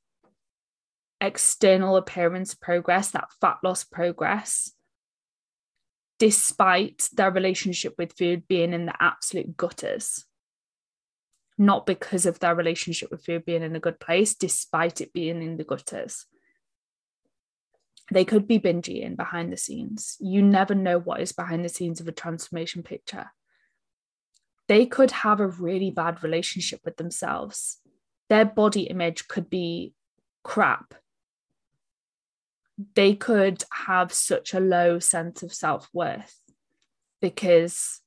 external 1.20 1.96
appearance 1.96 2.54
progress, 2.54 3.10
that 3.10 3.28
fat 3.40 3.58
loss 3.62 3.84
progress, 3.84 4.72
despite 6.18 7.08
their 7.12 7.30
relationship 7.30 7.94
with 7.98 8.16
food 8.16 8.46
being 8.48 8.72
in 8.72 8.86
the 8.86 8.94
absolute 9.00 9.56
gutters. 9.56 10.24
Not 11.58 11.86
because 11.86 12.26
of 12.26 12.38
their 12.38 12.54
relationship 12.54 13.10
with 13.10 13.24
food 13.24 13.44
being 13.44 13.62
in 13.62 13.76
a 13.76 13.80
good 13.80 14.00
place, 14.00 14.34
despite 14.34 15.00
it 15.00 15.12
being 15.12 15.42
in 15.42 15.58
the 15.58 15.64
gutters 15.64 16.26
they 18.10 18.24
could 18.24 18.46
be 18.46 18.58
binge 18.58 18.88
eating 18.88 19.16
behind 19.16 19.52
the 19.52 19.56
scenes. 19.56 20.16
You 20.20 20.42
never 20.42 20.74
know 20.74 20.98
what 20.98 21.20
is 21.20 21.32
behind 21.32 21.64
the 21.64 21.68
scenes 21.68 22.00
of 22.00 22.08
a 22.08 22.12
transformation 22.12 22.82
picture. 22.82 23.30
They 24.68 24.86
could 24.86 25.10
have 25.10 25.40
a 25.40 25.46
really 25.46 25.90
bad 25.90 26.22
relationship 26.22 26.80
with 26.84 26.96
themselves. 26.96 27.78
Their 28.28 28.44
body 28.44 28.82
image 28.82 29.28
could 29.28 29.50
be 29.50 29.94
crap. 30.42 30.94
They 32.94 33.14
could 33.14 33.64
have 33.86 34.12
such 34.12 34.54
a 34.54 34.60
low 34.60 34.98
sense 34.98 35.42
of 35.42 35.52
self 35.52 35.88
worth 35.92 36.40
because 37.20 38.00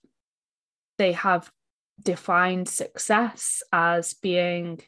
they 0.98 1.14
have 1.14 1.52
defined 2.02 2.68
success 2.68 3.64
as 3.72 4.14
being 4.16 4.82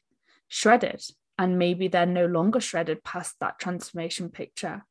shredded 0.48 1.04
and 1.38 1.60
maybe 1.60 1.88
they're 1.88 2.06
no 2.06 2.26
longer 2.26 2.60
shredded 2.60 3.04
past 3.04 3.36
that 3.40 3.60
transformation 3.60 4.30
picture 4.30 4.84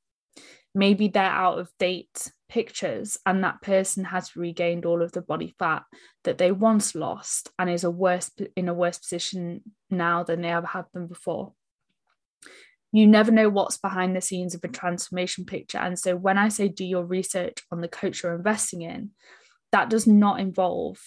maybe 0.77 1.09
they're 1.09 1.25
out 1.25 1.59
of 1.59 1.71
date 1.79 2.31
pictures 2.51 3.17
and 3.25 3.43
that 3.43 3.63
person 3.63 4.05
has 4.05 4.37
regained 4.37 4.85
all 4.85 5.03
of 5.03 5.11
the 5.13 5.23
body 5.23 5.55
fat 5.59 5.83
that 6.25 6.37
they 6.37 6.53
once 6.53 6.95
lost 6.95 7.51
and 7.59 7.71
is 7.71 7.83
a 7.83 7.91
worse 7.91 8.31
in 8.57 8.69
a 8.69 8.75
worse 8.75 8.99
position 8.99 9.63
now 9.91 10.23
than 10.23 10.43
they 10.43 10.51
ever 10.51 10.67
have 10.67 10.85
been 10.93 11.07
before. 11.07 11.55
You 12.93 13.07
never 13.07 13.33
know 13.33 13.49
what's 13.49 13.79
behind 13.79 14.15
the 14.15 14.21
scenes 14.21 14.55
of 14.55 14.63
a 14.65 14.69
transformation 14.69 15.47
picture. 15.47 15.79
And 15.79 15.99
so 15.99 16.15
when 16.15 16.37
i 16.37 16.49
say 16.49 16.69
do 16.69 16.85
your 16.85 17.05
research 17.05 17.59
on 17.73 17.81
the 17.81 17.89
coach 17.89 18.23
you're 18.23 18.35
investing 18.35 18.83
in 18.83 19.13
that 19.73 19.89
does 19.89 20.07
not 20.07 20.41
involve 20.41 21.01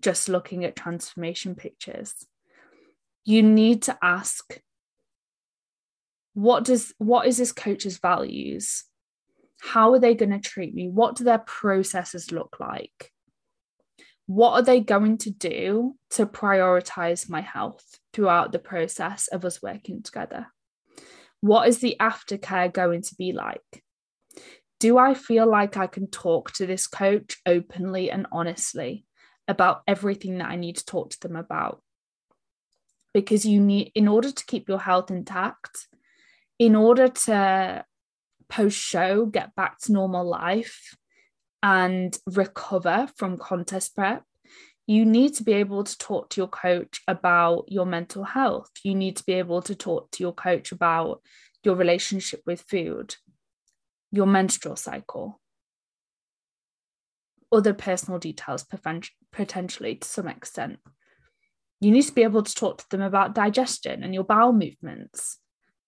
just 0.00 0.30
looking 0.30 0.64
at 0.64 0.76
transformation 0.76 1.54
pictures. 1.54 2.14
You 3.24 3.42
need 3.42 3.82
to 3.82 3.98
ask 4.02 4.60
what 6.38 6.62
does 6.64 6.94
what 6.98 7.26
is 7.26 7.38
this 7.38 7.50
coach's 7.50 7.98
values? 7.98 8.84
How 9.60 9.92
are 9.92 9.98
they 9.98 10.14
going 10.14 10.30
to 10.30 10.38
treat 10.38 10.72
me? 10.72 10.88
What 10.88 11.16
do 11.16 11.24
their 11.24 11.40
processes 11.40 12.30
look 12.30 12.58
like? 12.60 13.10
What 14.26 14.52
are 14.52 14.62
they 14.62 14.78
going 14.78 15.18
to 15.18 15.30
do 15.30 15.96
to 16.10 16.26
prioritize 16.26 17.28
my 17.28 17.40
health 17.40 17.84
throughout 18.12 18.52
the 18.52 18.60
process 18.60 19.26
of 19.26 19.44
us 19.44 19.60
working 19.60 20.00
together? 20.04 20.46
What 21.40 21.66
is 21.66 21.80
the 21.80 21.96
aftercare 21.98 22.72
going 22.72 23.02
to 23.02 23.16
be 23.16 23.32
like? 23.32 23.82
Do 24.78 24.96
i 24.96 25.14
feel 25.14 25.50
like 25.50 25.76
i 25.76 25.88
can 25.88 26.06
talk 26.06 26.52
to 26.52 26.66
this 26.66 26.86
coach 26.86 27.38
openly 27.46 28.12
and 28.12 28.28
honestly 28.30 29.04
about 29.48 29.82
everything 29.88 30.38
that 30.38 30.50
i 30.50 30.54
need 30.54 30.76
to 30.76 30.84
talk 30.84 31.10
to 31.10 31.20
them 31.20 31.34
about? 31.34 31.82
Because 33.12 33.44
you 33.44 33.58
need 33.60 33.90
in 33.96 34.06
order 34.06 34.30
to 34.30 34.46
keep 34.46 34.68
your 34.68 34.78
health 34.78 35.10
intact 35.10 35.88
in 36.58 36.74
order 36.74 37.08
to 37.08 37.84
post 38.48 38.78
show 38.78 39.26
get 39.26 39.54
back 39.54 39.78
to 39.78 39.92
normal 39.92 40.26
life 40.26 40.96
and 41.62 42.16
recover 42.26 43.08
from 43.16 43.36
contest 43.36 43.94
prep, 43.94 44.22
you 44.86 45.04
need 45.04 45.34
to 45.34 45.44
be 45.44 45.52
able 45.52 45.84
to 45.84 45.98
talk 45.98 46.30
to 46.30 46.40
your 46.40 46.48
coach 46.48 47.02
about 47.06 47.64
your 47.68 47.84
mental 47.84 48.24
health. 48.24 48.70
You 48.82 48.94
need 48.94 49.16
to 49.16 49.24
be 49.24 49.34
able 49.34 49.60
to 49.62 49.74
talk 49.74 50.10
to 50.12 50.22
your 50.22 50.32
coach 50.32 50.72
about 50.72 51.20
your 51.62 51.74
relationship 51.74 52.42
with 52.46 52.62
food, 52.62 53.14
your 54.10 54.26
menstrual 54.26 54.76
cycle, 54.76 55.40
other 57.52 57.74
personal 57.74 58.18
details, 58.18 58.64
potentially 59.32 59.96
to 59.96 60.08
some 60.08 60.28
extent. 60.28 60.78
You 61.80 61.90
need 61.90 62.04
to 62.04 62.12
be 62.12 62.22
able 62.22 62.42
to 62.42 62.54
talk 62.54 62.78
to 62.78 62.88
them 62.90 63.02
about 63.02 63.34
digestion 63.34 64.02
and 64.02 64.14
your 64.14 64.24
bowel 64.24 64.52
movements 64.52 65.38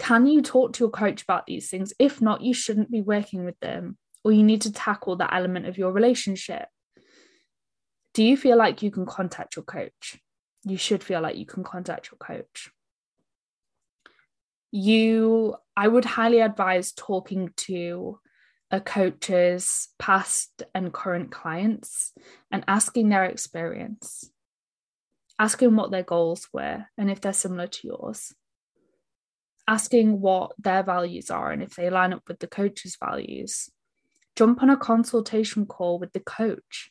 can 0.00 0.26
you 0.26 0.40
talk 0.40 0.72
to 0.72 0.84
your 0.84 0.90
coach 0.90 1.22
about 1.22 1.46
these 1.46 1.68
things? 1.68 1.92
If 1.98 2.22
not, 2.22 2.40
you 2.40 2.54
shouldn't 2.54 2.90
be 2.90 3.02
working 3.02 3.44
with 3.44 3.60
them, 3.60 3.98
or 4.24 4.32
you 4.32 4.42
need 4.42 4.62
to 4.62 4.72
tackle 4.72 5.16
that 5.16 5.34
element 5.34 5.66
of 5.66 5.76
your 5.76 5.92
relationship. 5.92 6.68
Do 8.14 8.24
you 8.24 8.36
feel 8.36 8.56
like 8.56 8.82
you 8.82 8.90
can 8.90 9.04
contact 9.04 9.56
your 9.56 9.64
coach? 9.64 10.18
You 10.64 10.78
should 10.78 11.04
feel 11.04 11.20
like 11.20 11.36
you 11.36 11.44
can 11.44 11.62
contact 11.62 12.10
your 12.10 12.16
coach. 12.16 12.70
You, 14.72 15.56
I 15.76 15.86
would 15.86 16.06
highly 16.06 16.40
advise 16.40 16.92
talking 16.92 17.52
to 17.68 18.18
a 18.70 18.80
coach's 18.80 19.88
past 19.98 20.62
and 20.74 20.94
current 20.94 21.30
clients 21.30 22.12
and 22.50 22.64
asking 22.66 23.10
their 23.10 23.24
experience, 23.24 24.30
asking 25.38 25.76
what 25.76 25.90
their 25.90 26.04
goals 26.04 26.48
were 26.54 26.86
and 26.96 27.10
if 27.10 27.20
they're 27.20 27.34
similar 27.34 27.66
to 27.66 27.86
yours 27.86 28.32
asking 29.70 30.20
what 30.20 30.50
their 30.58 30.82
values 30.82 31.30
are 31.30 31.52
and 31.52 31.62
if 31.62 31.76
they 31.76 31.88
line 31.88 32.12
up 32.12 32.22
with 32.26 32.40
the 32.40 32.48
coach's 32.48 32.96
values. 32.96 33.70
Jump 34.34 34.62
on 34.64 34.68
a 34.68 34.76
consultation 34.76 35.64
call 35.64 36.00
with 36.00 36.12
the 36.12 36.18
coach. 36.20 36.90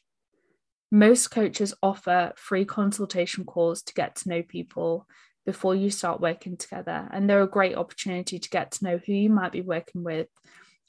Most 0.90 1.28
coaches 1.28 1.74
offer 1.84 2.32
free 2.38 2.64
consultation 2.64 3.44
calls 3.44 3.82
to 3.84 3.94
get 3.94 4.16
to 4.16 4.30
know 4.30 4.44
people 4.44 5.06
before 5.46 5.76
you 5.76 5.90
start 5.90 6.22
working 6.22 6.56
together. 6.56 7.10
And 7.12 7.30
they're 7.30 7.42
a 7.42 7.48
great 7.48 7.76
opportunity 7.76 8.40
to 8.40 8.50
get 8.50 8.72
to 8.72 8.86
know 8.86 8.98
who 8.98 9.12
you 9.12 9.30
might 9.30 9.52
be 9.52 9.62
working 9.62 10.06
with, 10.06 10.28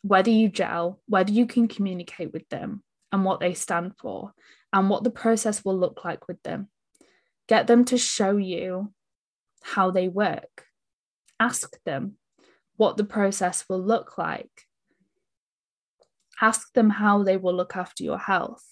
whether 0.02 0.30
you 0.30 0.48
gel, 0.48 1.00
whether 1.08 1.32
you 1.32 1.44
can 1.44 1.66
communicate 1.66 2.32
with 2.32 2.48
them 2.50 2.84
and 3.10 3.24
what 3.24 3.40
they 3.40 3.54
stand 3.54 3.94
for, 3.98 4.32
and 4.72 4.88
what 4.88 5.02
the 5.02 5.10
process 5.10 5.64
will 5.64 5.76
look 5.76 6.04
like 6.04 6.28
with 6.28 6.40
them. 6.44 6.68
Get 7.48 7.66
them 7.66 7.84
to 7.86 7.98
show 7.98 8.36
you 8.36 8.92
how 9.62 9.90
they 9.90 10.06
work 10.06 10.69
ask 11.40 11.82
them 11.84 12.16
what 12.76 12.96
the 12.96 13.04
process 13.04 13.64
will 13.68 13.82
look 13.82 14.16
like. 14.18 14.66
Ask 16.40 16.72
them 16.74 16.90
how 16.90 17.22
they 17.22 17.36
will 17.36 17.54
look 17.54 17.76
after 17.76 18.04
your 18.04 18.18
health. 18.18 18.64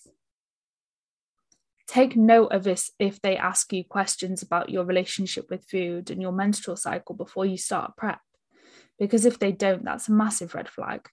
Take 1.86 2.16
note 2.16 2.52
of 2.52 2.64
this 2.64 2.90
if 2.98 3.20
they 3.22 3.36
ask 3.36 3.72
you 3.72 3.82
questions 3.82 4.42
about 4.42 4.68
your 4.68 4.84
relationship 4.84 5.50
with 5.50 5.64
food 5.64 6.10
and 6.10 6.20
your 6.20 6.32
menstrual 6.32 6.76
cycle 6.76 7.14
before 7.14 7.46
you 7.46 7.56
start 7.56 7.96
prep. 7.96 8.20
Because 8.98 9.24
if 9.24 9.38
they 9.38 9.52
don't, 9.52 9.84
that's 9.84 10.08
a 10.08 10.12
massive 10.12 10.54
red 10.54 10.68
flag. 10.68 11.08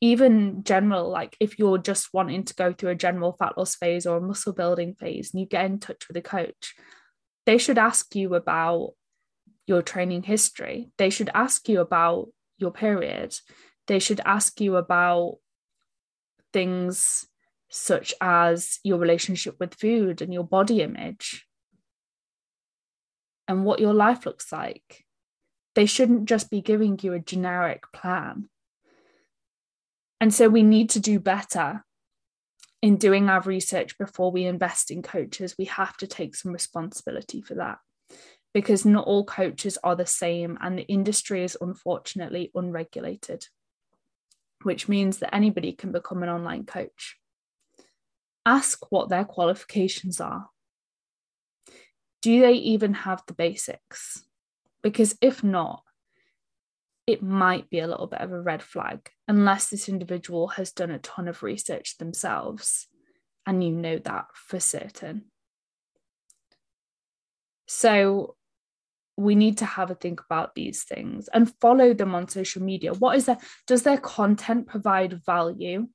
Even 0.00 0.64
general, 0.64 1.08
like 1.08 1.36
if 1.40 1.58
you're 1.58 1.78
just 1.78 2.12
wanting 2.12 2.44
to 2.44 2.54
go 2.54 2.72
through 2.72 2.90
a 2.90 2.94
general 2.94 3.32
fat 3.32 3.56
loss 3.56 3.76
phase 3.76 4.06
or 4.06 4.18
a 4.18 4.20
muscle 4.20 4.52
building 4.52 4.94
phase 4.94 5.32
and 5.32 5.40
you 5.40 5.46
get 5.46 5.64
in 5.64 5.78
touch 5.78 6.08
with 6.08 6.16
a 6.16 6.22
coach, 6.22 6.74
they 7.46 7.56
should 7.56 7.78
ask 7.78 8.14
you 8.14 8.34
about 8.34 8.94
your 9.66 9.82
training 9.82 10.24
history. 10.24 10.90
They 10.98 11.10
should 11.10 11.30
ask 11.34 11.68
you 11.68 11.80
about 11.80 12.28
your 12.58 12.72
period. 12.72 13.36
They 13.86 13.98
should 13.98 14.20
ask 14.24 14.60
you 14.60 14.76
about 14.76 15.36
things 16.52 17.26
such 17.68 18.12
as 18.20 18.78
your 18.84 18.98
relationship 18.98 19.56
with 19.58 19.74
food 19.74 20.20
and 20.20 20.32
your 20.32 20.44
body 20.44 20.82
image 20.82 21.46
and 23.48 23.64
what 23.64 23.80
your 23.80 23.94
life 23.94 24.26
looks 24.26 24.52
like. 24.52 25.04
They 25.74 25.86
shouldn't 25.86 26.26
just 26.26 26.50
be 26.50 26.60
giving 26.60 26.98
you 27.02 27.14
a 27.14 27.18
generic 27.18 27.84
plan. 27.92 28.48
And 30.20 30.32
so 30.32 30.48
we 30.48 30.62
need 30.62 30.90
to 30.90 31.00
do 31.00 31.18
better 31.18 31.84
in 32.82 32.96
doing 32.96 33.30
our 33.30 33.40
research 33.40 33.96
before 33.96 34.30
we 34.30 34.44
invest 34.44 34.90
in 34.90 35.02
coaches. 35.02 35.56
We 35.58 35.64
have 35.64 35.96
to 35.98 36.06
take 36.06 36.36
some 36.36 36.52
responsibility 36.52 37.40
for 37.40 37.54
that 37.54 37.78
because 38.54 38.84
not 38.84 39.06
all 39.06 39.24
coaches 39.24 39.78
are 39.82 39.96
the 39.96 40.06
same 40.06 40.58
and 40.60 40.78
the 40.78 40.82
industry 40.82 41.42
is 41.42 41.56
unfortunately 41.60 42.50
unregulated, 42.54 43.46
which 44.62 44.88
means 44.88 45.18
that 45.18 45.34
anybody 45.34 45.72
can 45.72 45.92
become 45.92 46.22
an 46.22 46.28
online 46.28 46.64
coach. 46.64 47.16
Ask 48.44 48.90
what 48.90 49.08
their 49.08 49.24
qualifications 49.24 50.20
are. 50.20 50.50
Do 52.20 52.40
they 52.40 52.54
even 52.54 52.94
have 52.94 53.22
the 53.26 53.34
basics? 53.34 54.24
Because 54.82 55.16
if 55.20 55.42
not, 55.42 55.82
it 57.06 57.22
might 57.22 57.68
be 57.68 57.80
a 57.80 57.86
little 57.86 58.06
bit 58.06 58.20
of 58.20 58.32
a 58.32 58.40
red 58.40 58.62
flag 58.62 59.10
unless 59.26 59.68
this 59.68 59.88
individual 59.88 60.48
has 60.48 60.72
done 60.72 60.90
a 60.90 60.98
ton 60.98 61.26
of 61.26 61.42
research 61.42 61.98
themselves 61.98 62.86
and 63.46 63.64
you 63.64 63.72
know 63.72 63.98
that 63.98 64.26
for 64.34 64.60
certain. 64.60 65.24
So 67.66 68.36
we 69.16 69.34
need 69.34 69.58
to 69.58 69.64
have 69.64 69.90
a 69.90 69.94
think 69.94 70.20
about 70.20 70.54
these 70.54 70.84
things 70.84 71.28
and 71.32 71.52
follow 71.60 71.92
them 71.92 72.14
on 72.14 72.28
social 72.28 72.62
media. 72.62 72.94
What 72.94 73.16
is 73.16 73.26
their 73.26 73.38
does 73.66 73.82
their 73.82 73.98
content 73.98 74.66
provide 74.66 75.24
value? 75.24 75.88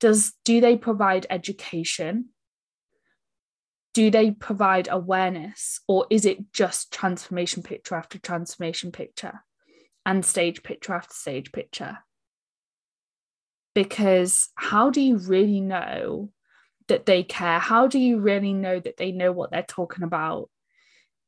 Does 0.00 0.32
do 0.44 0.60
they 0.60 0.76
provide 0.76 1.26
education? 1.30 2.30
Do 3.94 4.10
they 4.10 4.30
provide 4.30 4.88
awareness 4.90 5.80
or 5.86 6.06
is 6.10 6.24
it 6.24 6.52
just 6.52 6.92
transformation 6.92 7.62
picture 7.62 7.94
after 7.94 8.18
transformation 8.18 8.90
picture 8.90 9.44
and 10.04 10.24
stage 10.24 10.62
picture 10.62 10.94
after 10.94 11.14
stage 11.14 11.52
picture? 11.52 11.98
Because 13.74 14.48
how 14.54 14.90
do 14.90 15.00
you 15.00 15.18
really 15.18 15.60
know 15.60 16.32
that 16.88 17.06
they 17.06 17.22
care? 17.22 17.58
How 17.58 17.86
do 17.86 17.98
you 17.98 18.18
really 18.18 18.54
know 18.54 18.80
that 18.80 18.96
they 18.96 19.12
know 19.12 19.30
what 19.30 19.50
they're 19.50 19.62
talking 19.62 20.04
about 20.04 20.50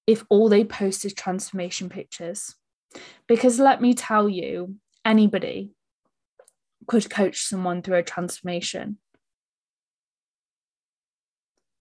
if 0.06 0.24
all 0.28 0.48
they 0.48 0.64
post 0.64 1.04
is 1.04 1.14
transformation 1.14 1.88
pictures. 1.88 2.54
Because 3.26 3.58
let 3.58 3.80
me 3.80 3.94
tell 3.94 4.28
you, 4.28 4.76
anybody 5.04 5.72
could 6.86 7.08
coach 7.10 7.42
someone 7.42 7.82
through 7.82 7.96
a 7.96 8.02
transformation. 8.02 8.98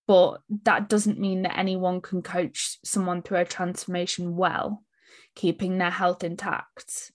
But 0.08 0.42
that 0.64 0.90
doesn't 0.90 1.20
mean 1.20 1.44
that 1.44 1.58
anyone 1.58 2.02
can 2.02 2.22
coach 2.22 2.80
someone 2.84 3.22
through 3.22 3.40
a 3.40 3.46
transformation 3.46 4.36
well, 4.36 4.84
keeping 5.36 5.78
their 5.78 5.92
health 5.92 6.24
intact 6.24 7.12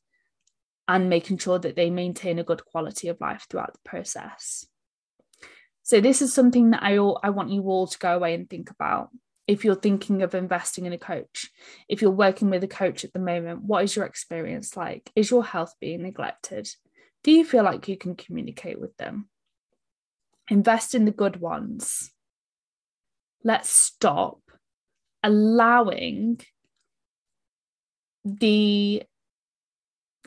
and 0.86 1.10
making 1.10 1.38
sure 1.38 1.58
that 1.58 1.76
they 1.76 1.90
maintain 1.90 2.38
a 2.38 2.44
good 2.44 2.64
quality 2.64 3.08
of 3.08 3.20
life 3.20 3.46
throughout 3.48 3.74
the 3.74 3.88
process. 3.88 4.66
So, 5.82 6.00
this 6.00 6.22
is 6.22 6.32
something 6.32 6.70
that 6.70 6.82
I, 6.82 6.98
all, 6.98 7.20
I 7.22 7.30
want 7.30 7.50
you 7.50 7.62
all 7.62 7.86
to 7.86 7.98
go 7.98 8.14
away 8.14 8.34
and 8.34 8.48
think 8.48 8.70
about 8.70 9.10
if 9.48 9.64
you're 9.64 9.74
thinking 9.74 10.22
of 10.22 10.34
investing 10.34 10.84
in 10.84 10.92
a 10.92 10.98
coach, 10.98 11.50
if 11.88 12.02
you're 12.02 12.10
working 12.10 12.50
with 12.50 12.62
a 12.62 12.68
coach 12.68 13.02
at 13.02 13.14
the 13.14 13.18
moment, 13.18 13.62
what 13.62 13.82
is 13.82 13.96
your 13.96 14.04
experience 14.04 14.76
like? 14.76 15.10
Is 15.16 15.30
your 15.30 15.42
health 15.42 15.74
being 15.80 16.02
neglected? 16.02 16.68
Do 17.24 17.32
you 17.32 17.46
feel 17.46 17.64
like 17.64 17.88
you 17.88 17.96
can 17.96 18.14
communicate 18.14 18.78
with 18.78 18.94
them? 18.98 19.30
Invest 20.50 20.94
in 20.94 21.06
the 21.06 21.10
good 21.10 21.40
ones. 21.40 22.12
Let's 23.42 23.70
stop 23.70 24.38
allowing 25.22 26.40
the 28.24 29.02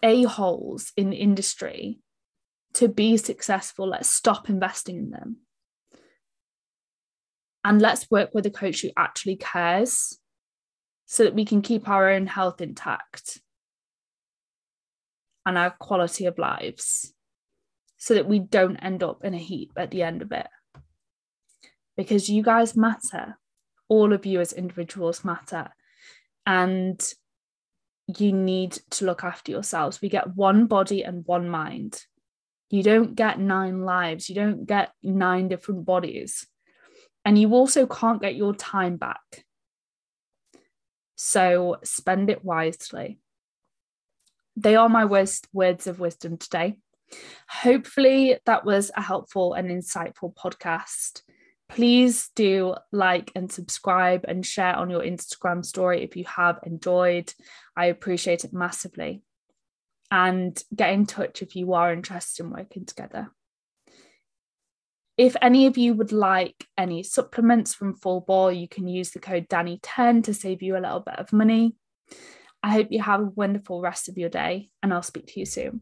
a-holes 0.01 0.93
in 0.97 1.13
industry 1.13 1.99
to 2.73 2.87
be 2.87 3.17
successful. 3.17 3.87
Let's 3.87 4.09
stop 4.09 4.49
investing 4.49 4.97
in 4.97 5.09
them 5.11 5.37
and 7.63 7.81
let's 7.81 8.09
work 8.09 8.31
with 8.33 8.45
a 8.45 8.51
coach 8.51 8.81
who 8.81 8.89
actually 8.97 9.35
cares 9.35 10.17
so 11.05 11.23
that 11.23 11.35
we 11.35 11.45
can 11.45 11.61
keep 11.61 11.87
our 11.87 12.09
own 12.09 12.25
health 12.25 12.61
intact 12.61 13.39
and 15.45 15.57
our 15.57 15.71
quality 15.71 16.25
of 16.25 16.37
lives 16.37 17.13
so 17.97 18.15
that 18.15 18.27
we 18.27 18.39
don't 18.39 18.77
end 18.77 19.03
up 19.03 19.23
in 19.23 19.33
a 19.33 19.37
heap 19.37 19.73
at 19.77 19.91
the 19.91 20.01
end 20.01 20.21
of 20.21 20.31
it. 20.31 20.47
Because 21.95 22.29
you 22.29 22.41
guys 22.41 22.75
matter. 22.75 23.37
All 23.89 24.13
of 24.13 24.25
you 24.25 24.39
as 24.39 24.53
individuals 24.53 25.23
matter. 25.23 25.69
And 26.47 26.99
you 28.17 28.33
need 28.33 28.79
to 28.91 29.05
look 29.05 29.23
after 29.23 29.51
yourselves. 29.51 30.01
We 30.01 30.09
get 30.09 30.35
one 30.35 30.65
body 30.65 31.03
and 31.03 31.25
one 31.27 31.47
mind. 31.47 32.01
You 32.69 32.81
don't 32.81 33.13
get 33.15 33.37
nine 33.37 33.83
lives, 33.83 34.29
you 34.29 34.35
don't 34.35 34.65
get 34.65 34.93
nine 35.03 35.49
different 35.49 35.85
bodies 35.85 36.47
and 37.25 37.37
you 37.37 37.53
also 37.53 37.85
can't 37.85 38.21
get 38.21 38.35
your 38.35 38.53
time 38.53 38.97
back. 38.97 39.45
So 41.15 41.77
spend 41.83 42.29
it 42.29 42.43
wisely. 42.43 43.19
They 44.55 44.75
are 44.75 44.89
my 44.89 45.05
worst 45.05 45.47
words 45.53 45.87
of 45.87 45.99
wisdom 45.99 46.37
today. 46.37 46.77
Hopefully, 47.47 48.37
that 48.45 48.65
was 48.65 48.91
a 48.95 49.01
helpful 49.01 49.53
and 49.53 49.69
insightful 49.69 50.33
podcast. 50.33 51.21
Please 51.69 52.29
do 52.35 52.75
like 52.91 53.31
and 53.35 53.51
subscribe 53.51 54.25
and 54.27 54.45
share 54.45 54.75
on 54.75 54.89
your 54.89 55.01
Instagram 55.01 55.63
story 55.63 56.03
if 56.03 56.17
you 56.17 56.25
have 56.25 56.59
enjoyed. 56.63 57.33
I 57.77 57.85
appreciate 57.85 58.43
it 58.43 58.51
massively. 58.51 59.21
And 60.09 60.61
get 60.75 60.91
in 60.91 61.05
touch 61.05 61.41
if 61.41 61.55
you 61.55 61.73
are 61.73 61.93
interested 61.93 62.43
in 62.43 62.51
working 62.51 62.85
together. 62.85 63.31
If 65.21 65.35
any 65.39 65.67
of 65.67 65.77
you 65.77 65.93
would 65.93 66.11
like 66.11 66.65
any 66.79 67.03
supplements 67.03 67.75
from 67.75 67.93
Full 67.93 68.21
Ball, 68.21 68.51
you 68.51 68.67
can 68.67 68.87
use 68.87 69.11
the 69.11 69.19
code 69.19 69.47
Danni10 69.49 70.23
to 70.23 70.33
save 70.33 70.63
you 70.63 70.75
a 70.75 70.81
little 70.81 71.01
bit 71.01 71.19
of 71.19 71.31
money. 71.31 71.75
I 72.63 72.71
hope 72.71 72.87
you 72.89 73.03
have 73.03 73.21
a 73.21 73.25
wonderful 73.25 73.81
rest 73.81 74.09
of 74.09 74.17
your 74.17 74.29
day, 74.29 74.71
and 74.81 74.91
I'll 74.91 75.03
speak 75.03 75.27
to 75.27 75.39
you 75.39 75.45
soon. 75.45 75.81